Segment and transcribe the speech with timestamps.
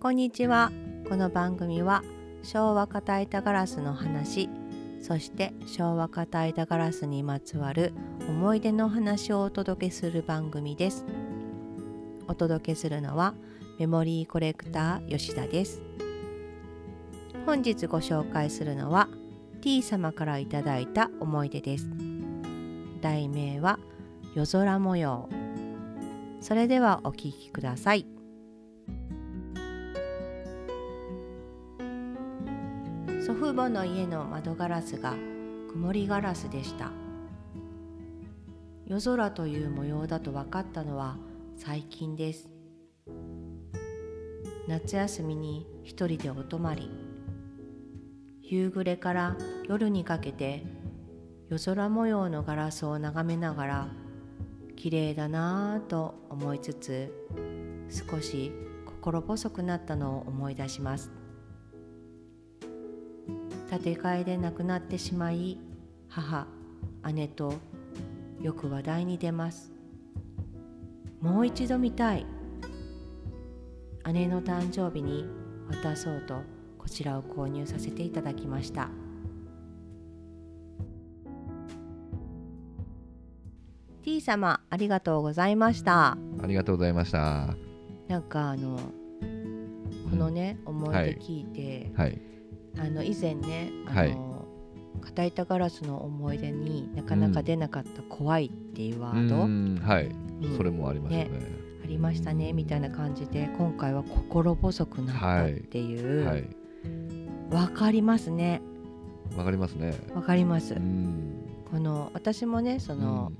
[0.00, 0.72] こんにちは。
[1.10, 2.02] この番組は
[2.42, 4.48] 昭和片板ガラスの話
[5.02, 7.92] そして昭和片板ガラスにまつわる
[8.26, 11.04] 思い出の話をお届けする番組です。
[12.28, 13.34] お届けするのは
[13.78, 15.82] メモリーコレクター吉田です。
[17.44, 19.06] 本日ご紹介するのは
[19.60, 21.90] T 様からいただいた思い出です。
[23.02, 23.78] 題名は
[24.34, 25.28] 夜空模様。
[26.40, 28.19] それではお聞きください。
[33.60, 35.14] 母の家の窓ガラスが
[35.70, 36.92] 曇りガラスでした。
[38.86, 41.18] 夜空という模様だと分かったのは
[41.58, 42.48] 最近です。
[44.66, 46.90] 夏休みに一人でお泊まり。
[48.40, 49.36] 夕暮れから
[49.68, 50.64] 夜にかけて
[51.50, 53.88] 夜空模様のガラスを眺めながら
[54.74, 57.12] 綺麗だなぁと思いつつ
[57.90, 58.52] 少し
[58.86, 61.19] 心細くなったのを思い出します。
[63.70, 65.56] 建て替えで亡くなってしまい
[66.08, 66.48] 母
[67.14, 67.54] 姉と
[68.42, 69.72] よく話題に出ます。
[71.20, 72.26] もう一度見たい。
[74.12, 75.24] 姉の誕生日に
[75.68, 76.42] 渡そうと
[76.78, 78.88] こちらを購入させていただきました。
[84.02, 86.18] T 様ありがとうございました。
[86.42, 87.54] ありがとうございました。
[88.08, 88.80] なんかあの
[90.10, 92.29] このね、思い出聞いて、はい。
[92.78, 94.14] あの以前ねあはい。
[94.14, 94.44] の、
[95.00, 99.76] 片板ガラスの思い出になかなか出なかった怖いっていうワうード、ん。
[99.78, 100.56] はい、うん。
[100.56, 101.30] それもありますよね。
[101.82, 106.44] ありましたねみたいな感じで今回は心細くなったっていう、はい。
[107.50, 108.60] わかりますね。
[109.36, 109.94] わかりますね。
[110.14, 111.46] わかります、うん。
[111.70, 113.32] この私もねその、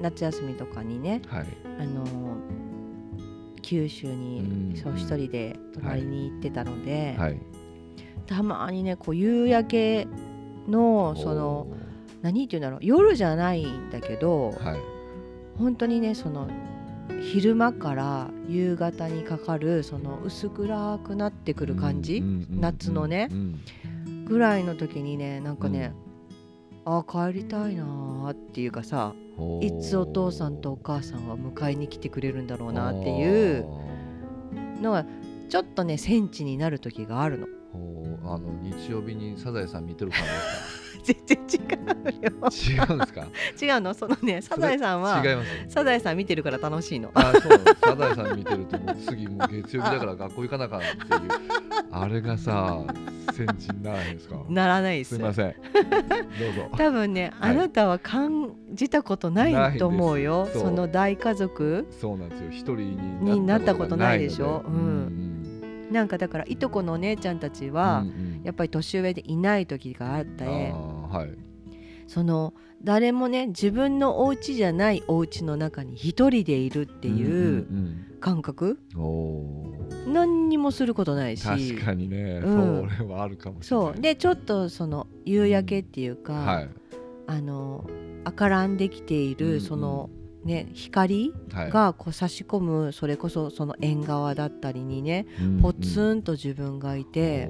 [0.00, 1.46] 夏休みとかにねうんはい。
[1.80, 2.04] あの
[3.62, 4.76] 九州うにん。
[4.76, 7.40] そう一人で泊まりに行ってたので、はい。
[8.26, 10.08] たまにねこう夕焼け
[10.68, 11.66] のその
[12.22, 14.80] 何って言うんだろう夜じゃないんだけど、はい。
[15.58, 16.48] 本当にねその
[17.20, 23.60] 昼間から夕方にかかるその薄暗くなってくる感じ、うんうんうん夏のねうん。
[24.24, 25.92] ぐらいの時にねなんかね、
[26.84, 29.14] あ帰りたいなーっていうかさ
[29.60, 33.66] いつお父さんとお母さんは迎えに来てくれるんだろうなっていう
[34.80, 35.04] のが
[35.48, 37.46] ちょっとね戦地になる時があるの
[38.24, 40.20] あの日曜日にサザエさん見てる感
[41.02, 41.56] 全然違
[42.20, 42.30] うよ。
[42.48, 43.26] 違うんですか？
[43.60, 43.92] 違うの？
[43.94, 45.48] そのねサザエさんは違います。
[45.68, 47.60] サザエさん見てるから楽しいのあ、そう。
[47.84, 51.00] サザエさん見てるともう次もう月曜日だから学校行かなあかんっていう
[51.90, 52.84] あれがさ
[53.34, 54.36] 戦地にならないんですか？
[54.48, 55.46] ならないですすみません。
[55.48, 56.70] どうぞ。
[56.76, 62.50] 多分ね、はいあなたは感じたことないと思うよその大家族そうなんですよ。
[62.50, 62.96] 一人に
[63.32, 64.60] になったことないでしょ？
[64.60, 65.31] がないのうん
[65.92, 68.40] なんかだからいとこのお姉ちゃんたちは、うんうん。
[68.42, 70.44] やっぱり年上でいない時があって。
[70.44, 71.52] はい。
[72.08, 77.66] その誰もね自分のお家じゃないお家の中に一人でいるっていう
[78.20, 78.78] 感覚、
[80.06, 81.44] 何にもすることないし。
[81.44, 82.88] 確かにね、うん。
[82.90, 83.86] それはあるかもしれない。
[83.86, 84.00] そう。
[84.00, 86.68] でちょっとその夕焼けっていうか、はい。
[87.28, 87.88] あの
[88.24, 89.54] 赤らんできていうんうん。
[89.54, 90.10] るその、
[90.44, 95.62] ね光はい、がこう差し込むそれこそその縁側だったりにねうんうん。
[95.62, 97.48] ポツンと自分がいて、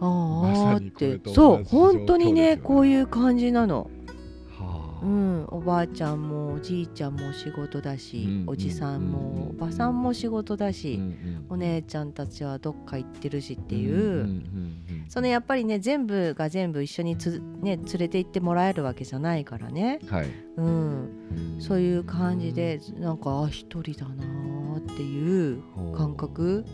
[0.00, 1.20] あまあって。
[1.34, 2.56] そう本当にね。
[2.56, 3.90] こういう感じなの。
[4.96, 9.56] はあうん、おばあちゃんもおじいちゃんも仕事だし、うんおじさんも、うん。
[9.56, 11.00] おばさんも仕事だし、
[11.48, 14.42] お姉ちゃんたちはどっか行ってるしっていう、
[15.08, 21.60] そのやっぱりね全部が全部一緒につ、ね、連れて行ってもらえるわけじゃないからね、うんはい、うん、うん。
[21.60, 25.62] そういう感じでなんかあ一人だなーっていう
[25.96, 26.64] 感覚。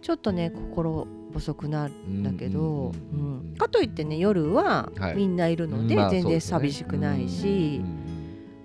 [0.00, 5.16] ちょっとね心細くなるんだけど、うんかといってね夜ははい。
[5.16, 7.82] みんないるので、まあ全然寂しくないし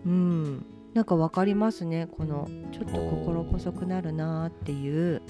[0.06, 5.21] う、んうんなんかわかりますねこのちょっと心細くなるなーっていう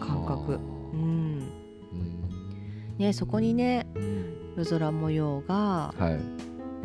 [0.00, 0.52] 感覚。
[0.52, 0.60] はあ。
[0.94, 1.00] うん。
[1.00, 1.48] うん。
[2.98, 6.20] ね、そこにねうん夜空模様がはい。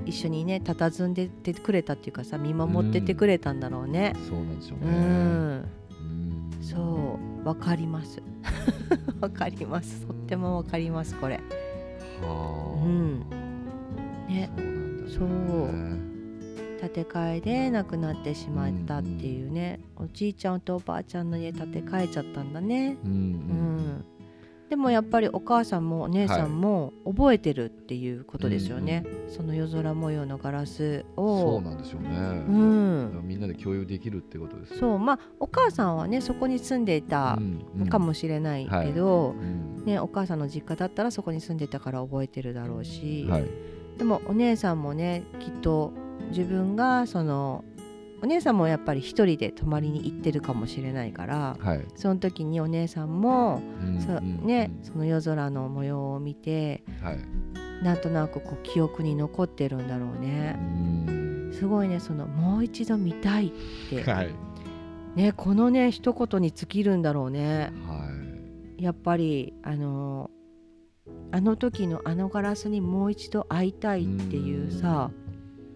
[0.10, 4.14] 一緒にね佇んでてくれたっていうかさ見守っててくれたんだろうね。
[4.28, 4.92] そうなんですようね。
[4.92, 5.66] ん、うん。
[6.60, 8.22] そうわかります。
[9.20, 10.06] わかります。
[10.06, 11.40] とってもわかりますこれ。
[12.22, 12.86] はあ。
[12.86, 13.20] うん。
[14.28, 14.50] ね。
[15.08, 16.12] そうなんだね。
[16.82, 22.98] 建て替えで亡くなってしまったっていうね、おじいちゃんとおばあちゃんの家建て替えちゃったんだね。
[23.06, 24.06] うんうん、
[24.68, 31.42] でもやっぱりお母さんもお姉さんも覚えてるっていうことですよね、その夜空模様のガラスを。
[31.42, 32.91] そうなんでしょうね、うん、
[33.22, 35.00] みんなで共有できるってことですよそう。
[35.00, 43.46] まあお母さんはねそこに住んでいたうんかもしれないけど、うんね、お母さんの実家だったらそこに住んでたから覚えてるだろうし、はい。
[43.98, 45.92] でもお姉さんもねきっと
[46.30, 47.64] 自分がその
[48.24, 51.86] お姉さんもやっぱり一人で泊まりに行ってるかもしれないからはい。
[51.96, 53.62] その時にお姉さんも、
[54.06, 57.20] そね、その夜空の模様を見てはい。
[57.84, 60.52] なんとなくこう記憶に残ってるんだろううね。
[60.52, 61.21] ん
[61.62, 63.52] すごいねそのもう一度見たいっ
[63.88, 64.34] て、はい。
[65.16, 67.72] ね、このね一言に尽きるんだろうね。
[67.88, 68.10] は
[68.80, 68.84] い。
[68.84, 70.32] やっぱりあの
[71.32, 75.12] あの時のあのガラスにもう一度会いたいっていうさ。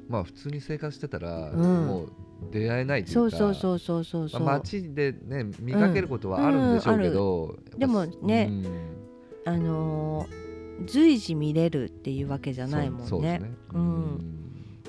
[0.09, 1.85] まあ普通に生活してたら、うん。
[1.85, 2.11] もう
[2.51, 3.37] 出会えないといそううか。
[3.37, 9.53] そうそうそうそうそう、まあ、街でね見かけることはあるんでしょうけど、やっぱでもねうん。
[9.53, 10.45] あのー
[10.87, 13.07] 随時見れるっていうわけじゃないもんね。
[13.07, 13.39] そうね。
[13.71, 14.44] うん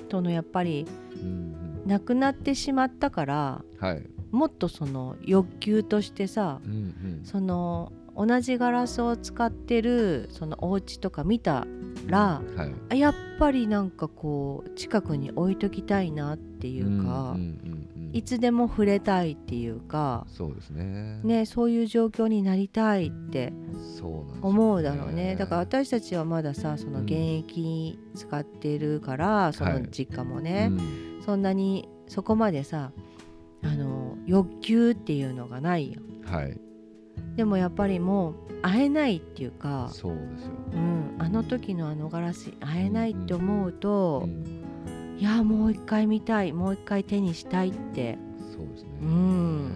[0.09, 0.85] そのやっぱり
[1.21, 1.53] うん
[1.85, 4.03] 亡くなってしまったからうんはい。
[4.31, 7.21] もっとその欲求としてさうんうん。
[7.23, 11.65] その同じガラスを使ってるそのお家とか見た
[12.07, 12.73] らはい。
[12.89, 21.19] あやっぱりなんかこう近くに置いときたいなっていうか、うんうんうんうんいつでも触れたいっていうか、そうですね。
[21.23, 23.53] ね、そういう状況になりたいって
[24.41, 25.35] 思うだろうね。
[25.35, 30.75] だから私たちはまださそのうん現役使ってるから、その実家もね、う
[31.21, 31.21] ん。
[31.23, 32.91] そんなにそこまでさ
[33.63, 36.01] あの欲求っていうのがないよ。
[36.25, 36.57] はい。
[37.35, 40.51] でもやっぱりもう会えないっていうか、そうですよ。
[40.73, 44.56] うん、あの時のあのガラス会えないって思うと、うん
[45.17, 48.17] いやもう一回見たいもう一回手にしたいって。
[48.55, 48.89] そうですね。
[49.01, 49.71] うん。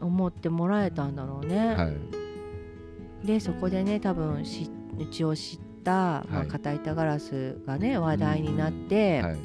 [0.00, 1.74] 思ってもらえたんだろうね。
[1.74, 3.26] はい。
[3.26, 9.38] でそこでね多分しうちを知った、まあ、はい片板ガラスがね話題になって、はい。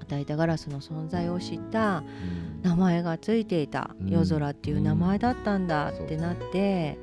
[0.00, 2.62] 片板ガラスの存在を知ったうん。
[2.62, 4.08] 名前がついていた、うん。
[4.10, 6.98] 夜空っていう名前だったんだうんってなって、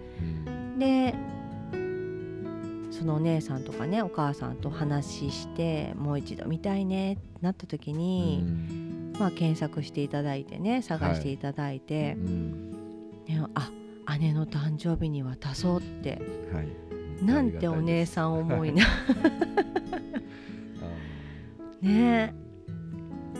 [0.46, 0.80] うん。
[0.80, 1.16] で
[2.98, 8.44] そのお姉さんとかねお母さんと話してもう一度見たいねってなった時に、
[9.20, 12.72] まあ、検索していただいてね探していただいて、うん。
[13.28, 13.72] ね、あ
[14.20, 16.22] 姉の誕生日に渡そうって
[16.52, 16.68] はい。
[17.24, 18.86] なんてお姉さん思いな。
[21.82, 22.34] ね。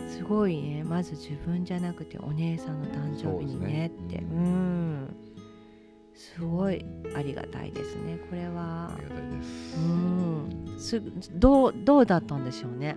[0.08, 0.84] すごいね。
[0.84, 4.18] まず自分じゃなくてお姉さんの誕生日にねって。
[4.18, 4.26] う,、ね。
[4.30, 5.04] うん。
[5.04, 5.27] ん
[6.18, 6.84] すごい
[7.14, 8.92] ありがたいですねこれは。
[8.92, 9.76] ありがたいです。
[9.76, 10.80] うん。
[10.80, 11.02] す
[11.38, 12.96] どうどうだったんでしょうね。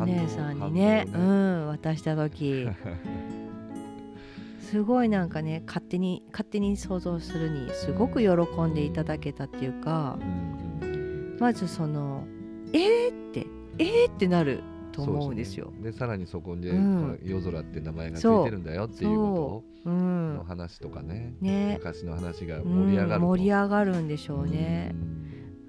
[0.00, 1.04] お姉さんにね。
[1.04, 1.12] ね。
[1.14, 2.66] うん渡した時。
[4.60, 10.18] すごいなんかね勝手に勝手に想像するにすごく喜んでいただけたっていうか。
[10.20, 11.36] うんうん。
[11.38, 12.24] まずその
[12.72, 13.46] えー、って
[13.78, 14.62] えー、ってなる
[14.96, 15.72] と思うんですよ。
[15.82, 17.20] でさらにそこで、うん。
[17.22, 24.94] 夜空って名前がついてるんだよっていうことの話とかね、ね、昔の話がうん盛り上がると、盛り上がるんでしょうね。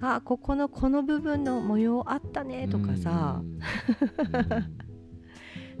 [0.00, 0.04] う。
[0.04, 0.06] ん。
[0.06, 3.58] あここのこの部分の模様あったねとかさ、うん。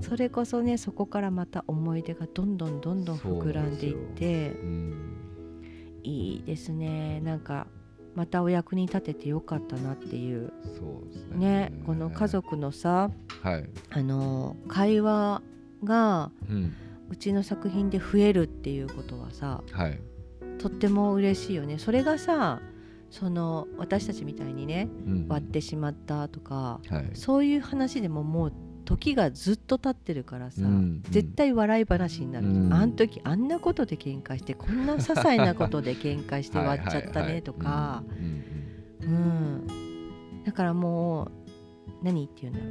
[0.00, 4.52] それこそねそこからまた思い出がどんどんどんどん膨らんでいって。
[4.52, 5.14] うん。
[6.04, 7.20] いいですね。
[7.20, 7.66] なんか
[8.18, 10.52] またお役に立ててよかったなっていう。
[10.76, 11.02] そ
[11.34, 11.70] うね。
[11.70, 13.10] ねこの家族のさ
[13.42, 15.40] はい、あの会話
[15.84, 16.74] がうん。
[17.10, 20.00] うちの作品で増えるっていうことはさはい。
[20.58, 21.78] とっても嬉しいよね。
[21.78, 22.60] それがさ
[23.08, 25.26] その私たちみたいにねうん。
[25.28, 27.10] 割ってしまったとかはい。
[27.14, 28.52] そういう話でももう
[28.88, 32.72] 時がずっと経ってるからさ、うん絶対笑い話になる、うん。
[32.72, 38.02] あん時あんなことで喧嘩してこんな些細なことで喧嘩して割っちゃったねとか。
[38.08, 38.26] うん
[39.06, 41.30] うんうんだからもう
[42.02, 42.66] 何って言うんだろ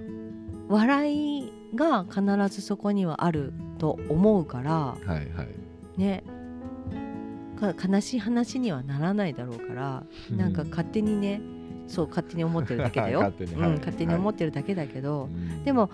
[0.70, 0.74] う。
[0.74, 5.48] 笑いが必ずそこにはあると思うからはいはい。
[5.98, 6.24] ね。
[7.60, 11.42] か悲しい話にはならないだろうから、なんか勝手にね
[11.88, 13.22] そう勝手に思ってるだけだよ。
[13.34, 13.72] 勝手にはい。
[13.72, 15.64] うん、勝手に思ってるだけだけど、うん。
[15.64, 15.90] でも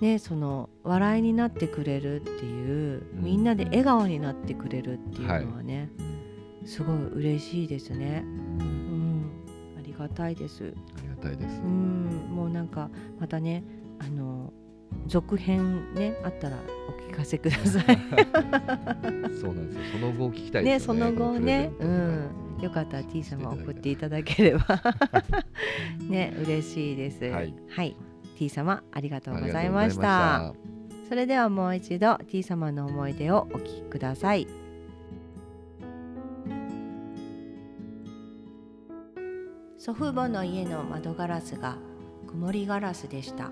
[0.00, 3.24] ねその笑いになってくれるっていう、うん。
[3.24, 6.18] みんなで笑顔になってくれるっていうのはね、うん
[6.68, 8.22] すごい嬉しいですね。
[8.26, 8.60] うん。
[8.60, 9.30] うん、
[9.78, 10.74] ありがたいです。
[10.98, 11.62] ありがたいです。
[11.62, 13.64] うん、もうなんかまたね
[13.98, 14.52] あの
[15.06, 17.98] 続編ねあったらお聞かせください。
[19.40, 19.82] そうなんですよ。
[19.92, 21.00] その後聞きたいねですよね。
[21.00, 22.26] その後ね、うん、
[22.60, 24.82] よかったら T 様送っていただければ。
[26.08, 27.24] ね嬉しいです。
[27.24, 27.96] はい、はい、
[28.36, 29.70] T 様ありがとうあござい。
[29.70, 30.54] ました。
[31.08, 34.46] それではもう一度 T 様の思い出をお聞きください。
[39.78, 41.76] 祖父母の家の窓ガラスが
[42.26, 43.50] 曇りガラスでした。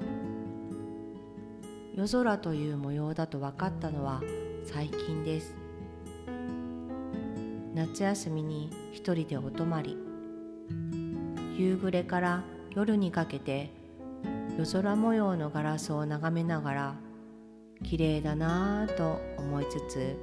[1.94, 4.22] 夜空という模様だと分かったのは
[4.66, 5.54] 最近です
[7.76, 9.98] 夏休みに一人でお泊まり。
[11.58, 13.70] 夕暮れから夜にかけて
[14.56, 16.94] 夜空模様のガラスを眺めながら
[17.84, 20.16] 綺麗だなぁと思いつ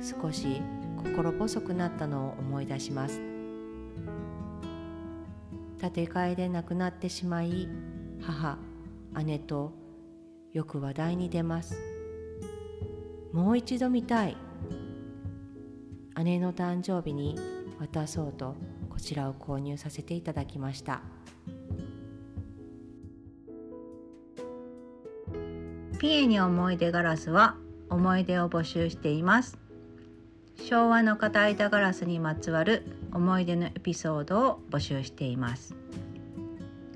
[0.00, 0.62] つ少し
[0.96, 3.20] 心細くなったのを思い出します。
[5.82, 7.68] 建て替えで亡くなってしまい
[8.22, 8.56] 母
[9.22, 9.74] 姉と
[10.54, 11.76] よく話題に出ます。
[13.34, 14.49] もう一度見たい。
[16.22, 17.38] 姉の誕生日に
[17.78, 18.54] 渡そうと
[18.88, 21.00] こちらを購入させていただきました。
[25.98, 27.56] ピエに思い出ガラスは
[27.90, 29.58] 思い出を募集しています。
[30.56, 35.74] 昭和の片板ガラスにまつわる思い出のエピソードを募集しています。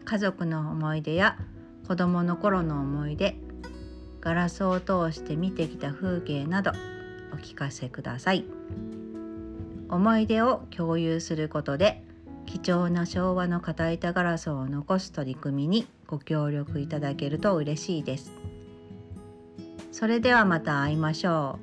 [0.04, 1.38] 家族の思い出や
[1.86, 3.36] 子供の頃の思い出
[4.20, 6.72] ガラスを通して見てきた風景など
[7.32, 8.44] お聞かせください。
[9.88, 12.02] 思い出を共有することで
[12.46, 18.32] 貴重な昭和の片板ガラスを残す取り組みにご協力いただけると嬉しいです
[19.92, 21.58] それではまた会いましょ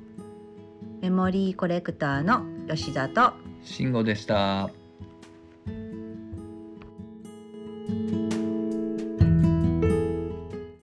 [1.00, 3.32] うメモリーコレクターの吉田と
[3.64, 4.81] 慎吾でした。